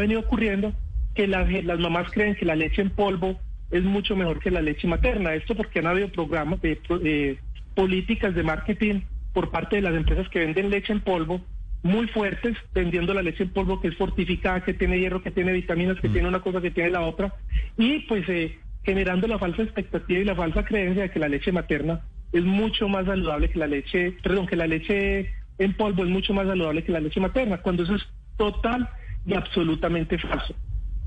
venido 0.01 0.21
ocurriendo 0.21 0.73
que 1.15 1.27
las, 1.27 1.51
las 1.65 1.79
mamás 1.79 2.11
creen 2.11 2.35
que 2.37 2.45
la 2.45 2.57
leche 2.57 2.83
en 2.83 2.91
polvo 2.91 3.39
es 3.71 3.83
mucho 3.83 4.17
mejor 4.17 4.41
que 4.41 4.51
la 4.51 4.63
leche 4.63 4.89
materna. 4.89 5.35
Esto 5.35 5.55
porque 5.55 5.81
han 5.81 5.87
habido 5.87 6.09
programas, 6.11 6.61
de 6.61 7.39
políticas 7.75 8.35
de 8.35 8.43
marketing 8.43 9.03
por 9.33 9.51
parte 9.51 9.77
de 9.77 9.83
las 9.83 9.95
empresas 9.95 10.29
que 10.31 10.41
venden 10.41 10.71
leche 10.71 10.93
en 10.93 11.01
polvo 11.01 11.41
muy 11.83 12.09
fuertes, 12.09 12.57
vendiendo 12.75 13.15
la 13.15 13.23
leche 13.23 13.45
en 13.45 13.51
polvo 13.51 13.81
que 13.81 13.89
es 13.89 13.97
fortificada, 13.97 14.65
que 14.65 14.75
tiene 14.75 14.99
hierro, 14.99 15.23
que 15.23 15.31
tiene 15.31 15.53
vitaminas, 15.53 16.01
que 16.01 16.09
Mm. 16.09 16.13
tiene 16.13 16.29
una 16.29 16.41
cosa, 16.41 16.61
que 16.61 16.73
tiene 16.73 16.91
la 16.91 17.03
otra, 17.03 17.35
y 17.77 18.01
pues 18.01 18.29
eh, 18.29 18.59
generando 18.83 19.29
la 19.29 19.39
falsa 19.39 19.63
expectativa 19.63 20.19
y 20.19 20.25
la 20.25 20.35
falsa 20.35 20.65
creencia 20.65 21.03
de 21.03 21.11
que 21.11 21.21
la 21.21 21.29
leche 21.29 21.53
materna 21.53 22.01
es 22.33 22.45
mucho 22.45 22.89
más 22.89 23.07
saludable 23.07 23.49
que 23.49 23.59
la 23.59 23.67
leche, 23.67 24.17
perdón, 24.23 24.47
que 24.47 24.57
la 24.57 24.67
leche 24.67 25.31
en 25.59 25.73
polvo 25.75 26.03
es 26.03 26.11
mucho 26.11 26.35
más 26.35 26.47
saludable 26.47 26.83
que 26.85 26.93
la 26.93 27.01
leche 27.01 27.21
materna, 27.21 27.59
cuando 27.59 27.85
eso 27.85 27.95
es 27.95 28.07
total 28.37 28.89
y 29.25 29.35
absolutamente 29.35 30.19
falso. 30.19 30.55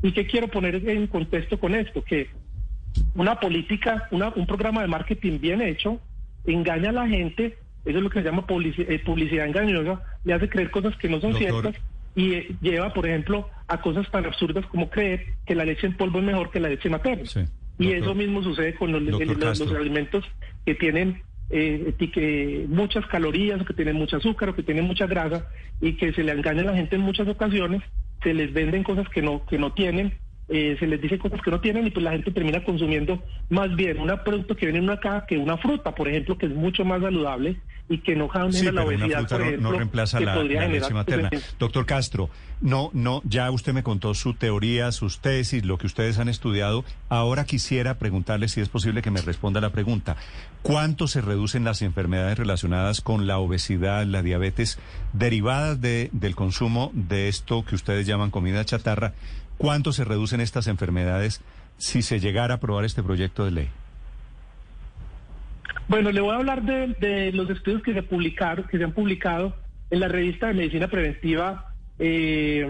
¿Y 0.02 0.12
qué 0.14 0.26
quiero 0.26 0.48
poner 0.48 0.76
en 0.90 1.08
contexto 1.08 1.60
con 1.60 1.76
esto? 1.76 2.04
Que 2.04 2.30
una 3.16 3.40
política, 3.40 4.08
una- 4.12 4.30
un 4.36 4.46
programa 4.48 4.82
de 4.82 4.88
marketing 4.88 5.40
bien 5.40 5.62
hecho, 5.62 6.00
engaña 6.46 6.90
a 6.90 6.94
la 6.94 7.08
gente, 7.08 7.58
eso 7.86 7.98
es 7.98 8.04
lo 8.04 8.10
que 8.10 8.20
se 8.20 8.26
llama 8.26 8.46
eh, 8.50 9.00
publicidad 9.06 9.46
engañosa, 9.46 10.02
le 10.24 10.34
hace 10.34 10.50
creer 10.50 10.72
cosas 10.72 10.96
que 10.98 11.08
no 11.10 11.20
son 11.22 11.32
Doctor. 11.34 11.62
ciertas 11.62 11.82
y 12.16 12.34
eh, 12.34 12.48
lleva, 12.62 12.94
por 12.94 13.06
ejemplo, 13.08 13.48
a 13.68 13.80
cosas 13.82 14.10
tan 14.12 14.26
absurdas 14.26 14.66
como 14.68 14.90
creer 14.90 15.26
que 15.46 15.56
la 15.56 15.64
leche 15.66 15.88
en 15.88 15.96
polvo 15.96 16.20
es 16.20 16.26
mejor 16.26 16.52
que 16.52 16.60
la 16.60 16.70
leche 16.70 16.90
materna. 16.90 17.26
Sí. 17.26 17.42
Y 17.80 17.86
Doctor. 17.86 18.02
eso 18.04 18.16
mismo 18.16 18.44
sucede 18.44 18.76
con 18.76 18.92
los, 18.92 19.02
Doctor 19.06 19.22
el- 19.22 19.28
los- 19.30 19.38
los 19.38 19.60
Castro. 19.60 19.78
alimentos 19.80 20.26
que 20.66 20.76
tienen 20.76 21.22
eh, 21.54 21.94
que 22.14 22.66
muchas 22.70 23.06
calorías, 23.08 23.60
o 23.60 23.66
que 23.66 23.74
tienen 23.74 23.98
mucho 23.98 24.16
azúcar, 24.16 24.48
o 24.50 24.56
que 24.56 24.64
tienen 24.64 24.86
mucha 24.86 25.06
grasa, 25.06 25.50
y 25.82 25.94
que 25.98 26.14
se 26.14 26.24
le 26.24 26.32
engaña 26.32 26.62
a 26.62 26.66
la 26.66 26.76
gente 26.76 26.96
en 26.96 27.02
muchas 27.02 27.28
ocasiones, 27.28 27.82
se 28.24 28.34
les 28.34 28.54
venden 28.54 28.84
cosas 28.84 29.08
que 29.10 29.22
no, 29.22 29.46
que 29.46 29.58
no 29.58 29.74
tienen, 29.74 30.14
eh, 30.48 30.76
se 30.80 30.88
les 30.88 31.02
dice 31.02 31.18
cosas 31.18 31.42
que 31.42 31.52
no 31.52 31.62
tienen, 31.62 31.88
y 31.88 31.92
pues 31.92 32.04
la 32.04 32.12
gente 32.12 32.32
termina 32.32 32.64
consumiendo 32.64 33.24
más 33.50 33.76
bien 33.76 34.00
un 34.00 34.12
producto 34.24 34.56
que 34.56 34.66
viene 34.66 34.80
en 34.80 34.86
una 34.86 35.00
caja 35.00 35.26
que 35.26 35.38
una 35.38 35.58
fruta, 35.58 35.96
por 35.96 36.08
ejemplo, 36.08 36.38
que 36.38 36.48
es 36.48 36.54
mucho 36.54 36.84
más 36.86 37.02
saludable 37.02 37.58
y 37.94 37.98
que 38.00 38.16
no 38.16 38.30
genera 38.30 38.52
Sí, 38.54 38.66
la 38.66 38.72
pero 38.72 38.88
una 38.88 38.96
obesidad, 39.06 39.18
fruta 39.20 39.30
por 39.36 39.40
no- 39.42 39.46
ejemplo, 39.48 39.70
no 39.72 39.78
reemplaza 39.78 40.18
que 40.20 40.26
la, 40.26 40.36
la 40.44 40.68
leche 40.68 40.94
materna. 40.94 41.30
Doctor 41.60 41.86
Castro, 41.86 42.30
no, 42.62 42.90
no, 42.94 43.22
ya 43.26 43.52
usted 43.52 43.74
me 43.74 43.84
contó 43.84 44.14
su 44.14 44.34
teoría, 44.34 44.92
sus 44.92 45.20
tesis, 45.20 45.66
lo 45.66 45.78
que 45.78 45.88
ustedes 45.88 46.18
han 46.18 46.30
estudiado. 46.30 46.86
Ahora 47.10 47.44
quisiera 47.44 47.98
preguntarle 47.98 48.48
si 48.48 48.62
es 48.62 48.70
posible 48.70 49.02
que 49.02 49.12
me 49.12 49.22
responda 49.22 49.60
la 49.60 49.72
pregunta. 49.72 50.16
¿Cuánto 50.62 51.08
se 51.08 51.22
reducen 51.22 51.64
las 51.66 51.82
enfermedades 51.82 52.38
relacionadas 52.38 53.02
con 53.02 53.28
la 53.28 53.40
obesidad, 53.40 54.06
la 54.06 54.22
diabetes, 54.22 54.80
derivadas 55.12 55.82
de, 55.82 56.10
del 56.14 56.36
consumo 56.36 56.92
de 56.94 57.28
esto 57.28 57.66
que 57.66 57.76
ustedes 57.76 58.08
llaman 58.08 58.32
comida 58.32 58.64
chatarra? 58.64 59.14
¿Cuánto 59.58 59.92
se 59.92 60.06
reducen 60.06 60.40
estas 60.40 60.68
enfermedades 60.68 61.42
si 61.78 62.02
se 62.04 62.20
llegara 62.20 62.54
a 62.54 62.58
aprobar 62.58 62.86
este 62.86 63.04
proyecto 63.04 63.44
de 63.44 63.52
ley? 63.52 63.70
Bueno, 65.88 66.12
le 66.12 66.22
voy 66.22 66.32
a 66.34 66.38
hablar 66.38 66.64
de, 66.64 67.32
los 67.34 67.50
estudios 67.50 67.82
que 67.84 67.94
se 67.94 68.04
publicaron, 68.04 68.66
que 68.68 68.78
se 68.78 68.84
han 68.84 68.94
publicado 68.94 69.56
en 69.90 70.00
la 70.00 70.08
revista 70.08 70.48
de 70.48 70.54
medicina 70.54 70.88
preventiva, 70.88 71.74
eh, 72.00 72.66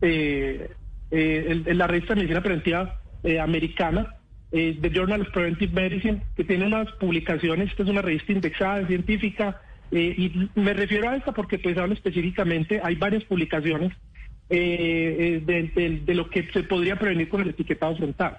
eh, 0.00 0.70
eh, 1.10 1.62
en, 1.66 1.78
la 1.78 1.86
revista 1.86 2.14
de 2.14 2.20
medicina 2.20 2.42
preventiva 2.42 2.98
americana, 3.40 4.16
The 4.50 4.90
Journal 4.92 5.22
of 5.22 5.30
Preventive 5.30 5.72
Medicine, 5.72 6.22
que 6.36 6.44
tiene 6.44 6.66
unas 6.66 6.90
publicaciones, 6.92 7.70
esta 7.70 7.84
es 7.84 7.88
una 7.88 8.02
revista 8.02 8.32
indexada, 8.32 8.86
científica, 8.86 9.60
y 9.90 10.50
me 10.54 10.74
refiero 10.74 11.08
a 11.08 11.16
esta 11.16 11.32
porque 11.32 11.58
pues 11.58 11.78
hablo 11.78 11.94
específicamente, 11.94 12.80
hay 12.82 12.96
varias 12.96 13.24
publicaciones 13.24 13.92
de, 14.48 15.42
de- 16.04 16.14
lo 16.14 16.28
que 16.28 16.50
se 16.52 16.64
podría 16.64 16.96
prevenir 16.96 17.28
con 17.30 17.40
el 17.40 17.50
etiquetado 17.50 17.96
frontal. 17.96 18.38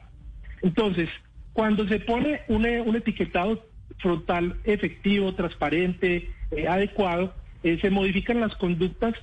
Entonces, 0.61 1.09
cuando 1.53 1.87
se 1.87 1.99
pone 1.99 2.41
un, 2.47 2.65
un 2.65 2.95
etiquetado 2.95 3.72
frontal 3.99 4.57
efectivo, 4.63 5.33
transparente, 5.33 6.29
eh, 6.51 6.67
adecuado, 6.67 7.33
eh, 7.63 7.77
se 7.81 7.89
modifican 7.89 8.39
las 8.39 8.55
conductas 8.55 9.13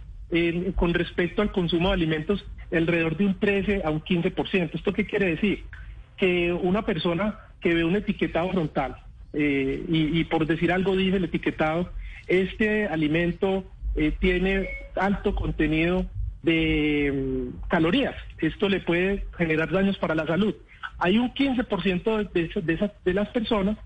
con 0.76 0.94
respecto 0.94 1.42
al 1.42 1.50
consumo 1.50 1.88
de 1.88 1.94
alimentos 1.94 2.46
alrededor 2.72 3.16
de 3.16 3.26
un 3.26 3.40
13 3.40 3.82
a 3.84 3.90
un 3.90 4.00
15%. 4.00 4.70
¿Esto 4.74 4.92
qué 4.92 5.04
quiere 5.04 5.26
decir? 5.26 5.64
Que 6.16 6.52
una 6.52 6.82
persona 6.86 7.40
que 7.60 7.74
ve 7.74 7.84
un 7.84 7.96
etiquetado 7.96 8.48
frontal, 8.52 8.96
eh, 9.32 9.84
y, 9.88 10.22
por 10.24 10.46
decir 10.46 10.70
algo 10.70 10.94
dice 10.94 11.16
el 11.16 11.24
etiquetado, 11.24 11.90
este 12.28 12.86
alimento 12.86 13.64
tiene 14.20 14.68
alto 14.94 15.34
contenido 15.34 16.06
de 16.44 17.12
mm, 17.12 17.68
calorías. 17.68 18.14
Esto 18.38 18.68
le 18.68 18.80
puede 18.80 19.24
generar 19.36 19.70
daños 19.70 19.98
para 19.98 20.14
la 20.14 20.26
salud. 20.26 20.54
Hay 20.98 21.18
un 21.18 21.32
15% 21.34 22.30
de, 22.30 22.62
de 22.62 22.72
esas, 22.72 22.92
de 23.04 23.14
las 23.14 23.28
personas 23.30 23.78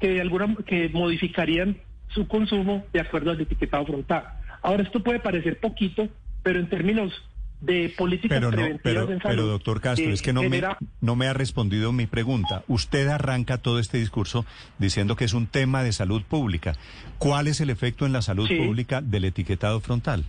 que, 0.00 0.08
de 0.08 0.20
alguna, 0.20 0.54
que 0.66 0.88
modificarían 0.88 1.76
su 2.08 2.26
consumo 2.28 2.84
de 2.92 3.00
acuerdo 3.00 3.30
al 3.30 3.40
etiquetado 3.40 3.84
frontal. 3.86 4.24
Ahora, 4.62 4.82
esto 4.82 5.02
puede 5.02 5.20
parecer 5.20 5.58
poquito, 5.60 6.08
pero 6.42 6.58
en 6.58 6.68
términos 6.68 7.12
de 7.60 7.92
políticas 7.98 8.38
Pero 8.38 8.50
no, 8.52 8.56
preventivas 8.56 8.80
pero, 8.82 9.00
en 9.02 9.08
salud, 9.20 9.22
pero 9.36 9.46
doctor 9.46 9.80
Castro, 9.80 10.08
eh, 10.10 10.12
es 10.12 10.22
que 10.22 10.32
no 10.32 10.44
me, 10.44 10.62
no 11.00 11.16
me 11.16 11.26
ha 11.26 11.32
respondido 11.32 11.92
mi 11.92 12.06
pregunta. 12.06 12.62
Usted 12.68 13.08
arranca 13.08 13.58
todo 13.58 13.80
este 13.80 13.98
discurso 13.98 14.46
diciendo 14.78 15.16
que 15.16 15.24
es 15.24 15.34
un 15.34 15.48
tema 15.48 15.82
de 15.82 15.92
salud 15.92 16.22
pública. 16.22 16.74
¿Cuál 17.18 17.48
es 17.48 17.60
el 17.60 17.70
efecto 17.70 18.06
en 18.06 18.12
la 18.12 18.22
salud 18.22 18.46
Sí. 18.46 18.56
pública 18.56 19.00
del 19.00 19.24
etiquetado 19.24 19.80
frontal? 19.80 20.24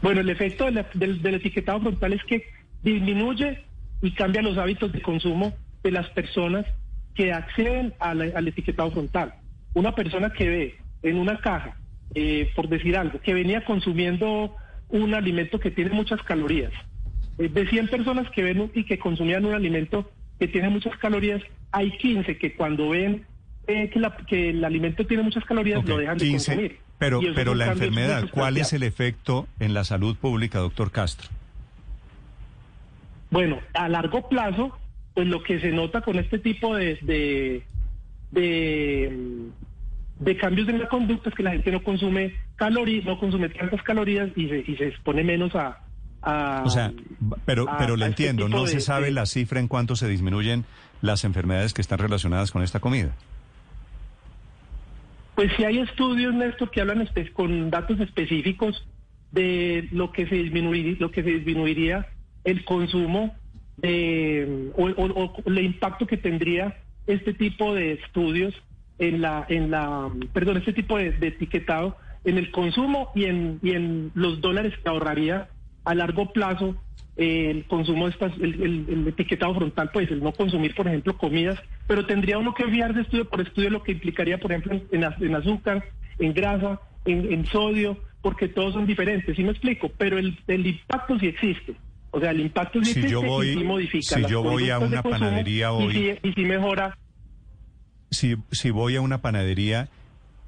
Bueno, 0.00 0.20
el 0.20 0.30
efecto 0.30 0.64
de 0.64 0.72
la- 0.72 0.86
del, 0.94 1.22
del 1.22 1.34
etiquetado 1.34 1.80
frontal 1.80 2.12
es 2.14 2.24
que 2.24 2.44
disminuye 2.82 3.62
y 4.00 4.10
cambia 4.12 4.42
los 4.42 4.58
hábitos 4.58 4.90
de 4.92 5.00
consumo 5.02 5.54
de 5.82 5.90
las 5.92 6.08
personas 6.10 6.64
que 7.14 7.32
acceden 7.32 7.94
la- 8.00 8.32
al 8.36 8.48
etiquetado 8.48 8.90
frontal. 8.90 9.34
Una 9.74 9.94
persona 9.94 10.30
que 10.30 10.48
ve 10.48 10.74
en 11.02 11.16
una 11.18 11.38
caja, 11.40 11.76
eh, 12.14 12.50
por 12.54 12.68
decir 12.68 12.96
algo, 12.96 13.20
que 13.20 13.34
venía 13.34 13.64
consumiendo 13.64 14.54
un 14.88 15.14
alimento 15.14 15.58
que 15.60 15.70
tiene 15.70 15.90
muchas 15.90 16.22
calorías, 16.22 16.72
eh, 17.38 17.48
de 17.48 17.66
100 17.68 17.88
personas 17.88 18.28
que 18.30 18.42
ven 18.42 18.70
y 18.74 18.84
que 18.84 18.98
consumían 18.98 19.44
un 19.44 19.54
alimento 19.54 20.10
que 20.38 20.48
tiene 20.48 20.68
muchas 20.68 20.96
calorías, 20.98 21.42
hay 21.70 21.90
15 21.98 22.36
que 22.38 22.54
cuando 22.54 22.90
ven 22.90 23.24
eh, 23.68 23.88
que, 23.90 24.00
la- 24.00 24.16
que 24.16 24.50
el 24.50 24.64
alimento 24.64 25.06
tiene 25.06 25.22
muchas 25.22 25.44
calorías 25.44 25.84
lo 25.84 25.96
dejan 25.96 26.18
de 26.18 26.24
15, 26.24 26.50
consumir. 26.52 26.78
pero, 26.98 27.20
pero 27.34 27.54
la 27.54 27.66
enfermedad, 27.66 28.28
¿cuál 28.32 28.56
es 28.56 28.72
el 28.72 28.82
efecto 28.82 29.46
en 29.60 29.72
la 29.72 29.84
salud 29.84 30.16
pública, 30.16 30.58
doctor 30.58 30.90
Castro? 30.90 31.28
Bueno, 33.30 33.60
a 33.72 33.88
largo 33.88 34.28
plazo, 34.28 34.76
pues 35.14 35.26
lo 35.26 35.42
que 35.42 35.60
se 35.60 35.70
nota 35.70 36.00
con 36.00 36.18
este 36.18 36.38
tipo 36.38 36.74
de, 36.74 36.98
de, 37.02 37.62
de, 38.30 39.48
de 40.20 40.36
cambios 40.36 40.68
en 40.68 40.78
la 40.78 40.88
conducta 40.88 41.28
es 41.28 41.34
que 41.34 41.42
la 41.42 41.50
gente 41.52 41.70
no 41.70 41.82
consume 41.82 42.34
calorías, 42.56 43.04
no 43.04 43.18
consume 43.18 43.48
tantas 43.50 43.82
calorías 43.82 44.30
y 44.36 44.48
se, 44.48 44.64
y 44.66 44.76
se 44.76 44.88
expone 44.88 45.22
menos 45.24 45.54
a... 45.54 45.80
a- 46.22 46.62
O 46.64 46.70
sea, 46.70 46.92
pero, 47.44 47.68
a- 47.68 47.76
pero 47.78 47.96
le 47.96 48.06
este 48.06 48.24
entiendo, 48.28 48.48
no 48.48 48.62
de- 48.62 48.68
se 48.68 48.80
sabe 48.80 49.06
de- 49.06 49.12
la 49.12 49.26
cifra 49.26 49.60
en 49.60 49.68
cuánto 49.68 49.96
se 49.96 50.08
disminuyen 50.08 50.64
las 51.02 51.24
enfermedades 51.24 51.74
que 51.74 51.82
están 51.82 51.98
relacionadas 51.98 52.50
con 52.52 52.62
esta 52.62 52.80
comida. 52.80 53.14
Pues 55.34 55.50
sí 55.56 55.64
hay 55.64 55.78
estudios, 55.78 56.34
Néstor, 56.34 56.70
que 56.70 56.80
hablan 56.80 57.08
con 57.32 57.70
datos 57.70 57.98
específicos 58.00 58.86
de 59.30 59.88
lo 59.92 60.12
que 60.12 60.26
se 60.26 60.34
disminuiría, 60.36 60.96
lo 61.00 61.10
que 61.10 61.22
se 61.22 61.30
disminuiría 61.30 62.06
el 62.44 62.64
consumo 62.64 63.34
de, 63.76 64.70
o, 64.76 65.34
el 65.46 65.58
impacto 65.58 66.06
que 66.06 66.16
tendría 66.16 66.76
este 67.06 67.34
tipo 67.34 67.74
de 67.74 67.92
estudios 67.92 68.54
en 68.98 69.20
la, 69.20 69.44
en 69.48 69.70
la, 69.70 70.10
perdón, 70.32 70.58
este 70.58 70.72
tipo 70.72 70.98
de, 70.98 71.08
etiquetado 71.20 71.96
en 72.24 72.38
el 72.38 72.50
consumo 72.50 73.10
y 73.14 73.24
en, 73.24 73.58
y 73.62 73.72
en 73.72 74.12
los 74.14 74.40
dólares 74.40 74.74
que 74.82 74.88
ahorraría 74.88 75.48
a 75.84 75.94
largo 75.94 76.32
plazo 76.32 76.76
eh, 77.16 77.50
el 77.50 77.64
consumo 77.66 78.06
de 78.06 78.12
estas, 78.12 78.32
el, 78.40 79.06
etiquetado 79.08 79.54
frontal, 79.54 79.90
pues 79.92 80.10
el 80.10 80.22
no 80.22 80.32
consumir, 80.32 80.74
por 80.74 80.86
ejemplo, 80.86 81.16
comidas, 81.16 81.58
pero 81.86 82.06
tendría 82.06 82.38
uno 82.38 82.54
que 82.54 82.64
fiar 82.68 82.94
de 82.94 83.02
estudio 83.02 83.28
por 83.28 83.40
estudio 83.40 83.70
lo 83.70 83.82
que 83.82 83.92
implicaría, 83.92 84.38
por 84.38 84.52
ejemplo, 84.52 84.80
en, 84.90 85.04
en 85.04 85.34
azúcar, 85.34 85.84
en 86.18 86.32
grasa, 86.32 86.80
en, 87.04 87.32
en 87.32 87.44
sodio, 87.46 87.98
porque 88.22 88.48
todos 88.48 88.74
son 88.74 88.86
diferentes, 88.86 89.36
¿sí 89.36 89.42
me 89.42 89.50
explico? 89.50 89.90
Pero 89.98 90.16
el, 90.16 90.38
el 90.46 90.66
impacto 90.66 91.18
sí 91.18 91.26
existe. 91.26 91.74
O 92.14 92.20
sea, 92.20 92.30
el 92.30 92.40
impacto 92.40 92.78
sí 92.80 92.84
Si 92.84 92.90
existe 93.00 93.10
yo 93.10 93.22
voy- 93.22 93.48
y 93.48 93.54
sí 93.54 93.64
modifica 93.64 94.16
si 94.16 94.26
yo 94.26 94.42
voy 94.42 94.68
a 94.70 94.78
una 94.78 95.02
panadería 95.02 95.68
y 95.68 95.70
hoy- 95.70 95.94
sí- 95.94 96.18
y 96.22 96.32
sí 96.34 96.44
mejora 96.44 96.96
Si, 98.10 98.36
si 98.50 98.70
voy 98.70 98.96
a 98.96 99.00
una 99.00 99.22
panadería 99.22 99.88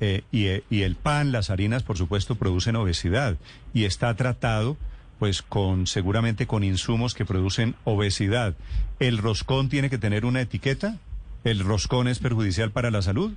eh, 0.01 0.23
y, 0.31 0.47
eh, 0.47 0.63
y 0.69 0.83
el 0.83 0.97
pan, 0.97 1.33
las 1.33 1.49
harinas, 1.49 1.83
por 1.83 1.97
supuesto, 1.97 2.35
producen 2.35 2.77
obesidad 2.77 3.37
y 3.73 3.85
está 3.85 4.15
tratado, 4.15 4.77
pues, 5.19 5.41
con 5.41 5.87
seguramente 5.87 6.47
con 6.47 6.63
insumos 6.65 7.15
que 7.15 7.25
producen 7.25 7.75
obesidad. 7.85 8.55
¿El 9.01 9.17
roscón 9.17 9.71
tiene 9.71 9.89
que 9.89 9.97
tener 9.97 10.27
una 10.27 10.43
etiqueta? 10.43 10.99
¿El 11.45 11.61
roscón 11.61 12.09
es 12.09 12.19
perjudicial 12.19 12.71
para 12.73 12.91
la 12.91 13.01
salud? 13.01 13.33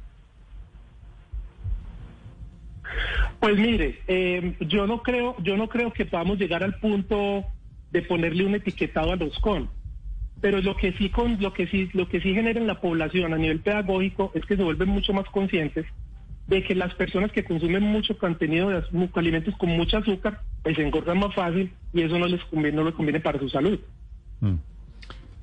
Pues 3.40 3.58
mire, 3.58 4.02
eh, 4.08 4.56
yo 4.62 4.88
no 4.88 5.02
creo, 5.04 5.36
yo 5.44 5.56
no 5.58 5.70
creo 5.70 5.94
que 5.94 6.06
podamos 6.06 6.38
llegar 6.40 6.64
al 6.64 6.74
punto 6.80 7.46
de 7.98 8.04
ponerle 8.04 8.46
un 8.46 8.56
etiquetado 8.56 9.12
al 9.12 9.20
roscón. 9.20 9.70
pero 10.40 10.62
lo 10.62 10.78
que 10.78 10.94
sí 10.94 11.10
con 11.10 11.42
lo 11.42 11.52
que 11.52 11.66
sí 11.68 11.90
lo 11.94 12.08
que 12.08 12.22
sí 12.22 12.34
genera 12.34 12.60
en 12.60 12.68
la 12.68 12.80
población 12.80 13.34
a 13.34 13.38
nivel 13.38 13.60
pedagógico 13.60 14.32
es 14.36 14.46
que 14.46 14.56
se 14.56 14.64
vuelven 14.64 14.90
mucho 14.90 15.12
más 15.14 15.26
conscientes 15.30 15.86
de 16.48 16.64
que 16.64 16.76
las 16.76 16.94
personas 16.94 17.32
que 17.32 17.44
consumen 17.44 17.84
mucho 17.84 18.18
contenido 18.18 18.70
de 18.70 18.84
alimentos 19.16 19.56
con 19.58 19.70
mucho 19.70 19.98
azúcar 19.98 20.42
pues 20.62 20.76
se 20.76 20.86
engordan 20.86 21.20
más 21.20 21.34
fácil 21.34 21.72
y 21.92 22.02
eso 22.04 22.20
no 22.20 22.28
les 22.28 22.44
conviene, 22.46 22.78
no 22.78 22.84
les 22.84 22.94
conviene 22.94 23.20
para 23.20 23.40
su 23.40 23.50
salud. 23.50 23.80
Mm. 24.42 24.56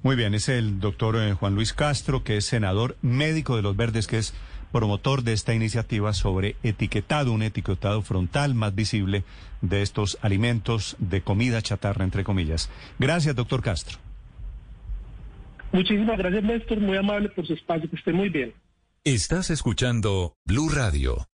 Muy 0.05 0.17
bien, 0.17 0.35
es 0.35 0.49
el 0.49 0.81
doctor 0.81 1.17
eh, 1.17 1.33
Juan 1.33 1.55
Luis 1.55 1.73
Castro, 1.73 2.25
que 2.25 2.37
es 2.37 2.45
senador 2.45 2.97
médico 3.01 3.57
de 3.57 3.63
los 3.63 3.75
Verdes, 3.75 4.07
que 4.07 4.19
es 4.19 4.35
promotor 4.75 5.23
de 5.23 5.35
esta 5.35 5.55
iniciativa 5.55 6.13
sobre 6.13 6.57
etiquetado, 6.65 7.31
un 7.31 7.43
etiquetado 7.43 8.03
frontal 8.03 8.57
más 8.57 8.75
visible 8.75 9.23
de 9.61 9.83
estos 9.83 10.19
alimentos 10.21 10.97
de 10.99 11.23
comida 11.23 11.63
chatarra, 11.63 12.03
entre 12.05 12.25
comillas. 12.25 12.69
Gracias, 12.99 13.37
doctor 13.37 13.63
Castro. 13.63 13.99
Muchísimas 15.71 16.19
gracias, 16.19 16.43
Néstor. 16.43 16.81
Muy 16.81 16.97
amable 16.97 17.29
por 17.29 17.47
su 17.47 17.55
espacio. 17.55 17.89
Que 17.89 17.95
esté 17.95 18.13
muy 18.13 18.31
bien. 18.31 18.53
Estás 19.05 19.51
escuchando 19.51 20.35
Blue 20.45 20.69
Radio. 20.69 21.29